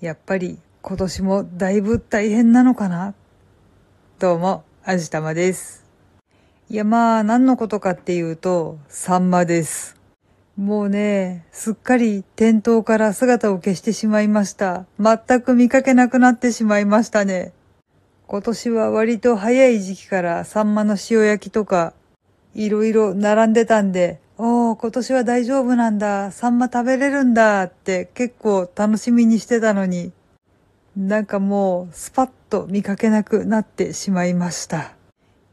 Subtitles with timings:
[0.00, 3.14] やっぱり今年もだいぶ大変なのかな？
[4.20, 5.84] どうも、あじたまです。
[6.70, 9.96] いやまあ、何のことかっていうと、サンマです。
[10.56, 14.86] もうね、すっかり店頭から姿を消してしまいました。
[15.00, 17.52] 全く見かけなくなってしまいましたね。
[18.28, 21.92] 今年は割と早い時期からサンマの塩焼きとか、
[22.54, 30.12] いろいろ並んでたんで、おー、今年は大丈夫なんだ、サンマ食べれるんだって結構楽しみにしてたのに、
[30.96, 34.92] なんかもうスパッと見かけなくなってしまいました。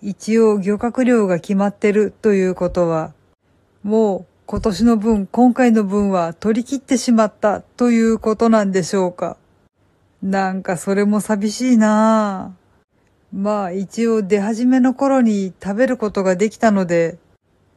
[0.00, 3.12] 一応漁獲量が決まってるということは、
[3.82, 9.36] もう今年の分、今回の分は取り切ってしまったということなんでしょうか。
[10.22, 13.36] なんかそれも寂しいなぁ。
[13.36, 17.18] まあ一応出始めの頃に食べることができたので、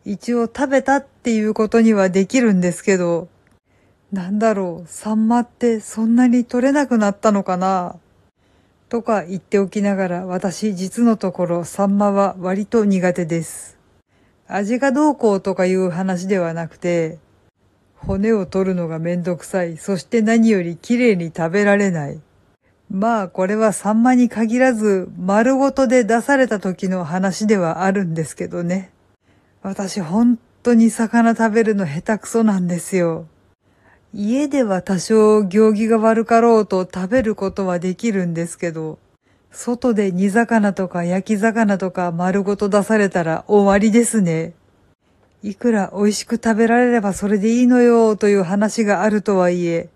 [0.05, 3.29] 一応食べたっていうことにはできるんですけど、
[4.11, 7.95] なんだろう、サンマってそんなに取れなくなったのかな
[8.89, 13.79] とか言っておきながら私実のところサンマは割と苦手です。
[14.47, 17.17] 味がどうこうとかいう話ではなくて、
[17.95, 19.77] 骨を取るのがめんどくさい。
[19.77, 22.19] そして何より綺麗に食べられない。
[22.91, 28.92] まあこれはサンマに限らず丸ごとで出された時の話ではあるんですけどね。
[29.63, 33.27] 私本当に魚食べるの下手くそなんですよ。
[34.13, 38.99] 家では多少行儀が悪かろうと食べることはできるんですけど、
[39.51, 44.51] 外で煮魚とか焼き魚とか丸ごと出されたら終わりですね。
[45.41, 49.87] いくら美味しく食べられればそれでいいのよという話があるとはいえ、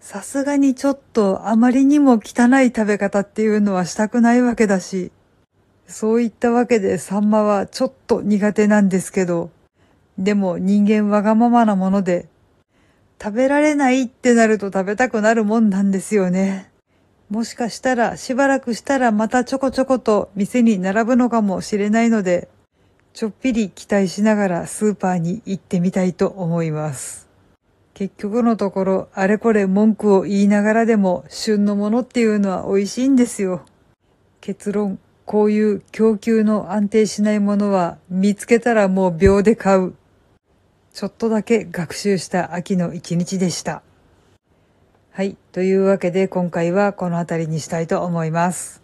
[0.00, 5.12] さすがにちょっとあまりにも汚い食べ方っていうのはしたくないわけだし、
[5.86, 9.50] そういったわけでサンマはちょっと苦手なんですけど、
[10.18, 12.28] でも人間わがままなもので、
[13.22, 16.70] 食べられないってなると食べたくなるもんなんですよね。
[17.30, 22.48] もしかしたらしばらくしたらまたちょこちょこと店に並ぶのかもしれないので、
[23.12, 27.28] ちょっぴり期待しながらスーパーに行ってみたいと思います。
[27.94, 33.64] 結局のところ、あれこれ文句を言いながらでも、旬のものっていうのは美味しいんですよ。
[34.40, 39.94] 結論、こういう供給の安定しないものは、見つけたらもう秒で買う。
[40.92, 43.82] ちょっとだけ学習した秋の一日でした。
[45.10, 45.36] はい。
[45.52, 48.82] というわけで今回はこの辺りにしたいと思います。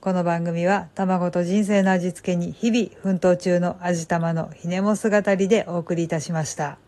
[0.00, 6.78] この番組は卵と人生の味付けに日々奮闘中の味玉のひねも姿りでお送りいたしました。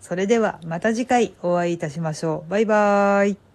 [0.00, 2.50] それではまた次回お会いいたしましょう。
[2.50, 3.53] バイバーイ。